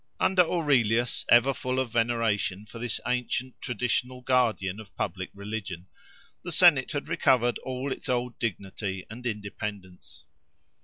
Under 0.19 0.41
Aurelius, 0.41 1.27
ever 1.29 1.53
full 1.53 1.79
of 1.79 1.91
veneration 1.91 2.65
for 2.65 2.79
this 2.79 2.99
ancient 3.05 3.61
traditional 3.61 4.21
guardian 4.21 4.79
of 4.79 4.95
public 4.95 5.29
religion, 5.31 5.89
the 6.41 6.51
Senate 6.51 6.93
had 6.93 7.07
recovered 7.07 7.59
all 7.59 7.91
its 7.91 8.09
old 8.09 8.39
dignity 8.39 9.05
and 9.11 9.27
independence. 9.27 10.25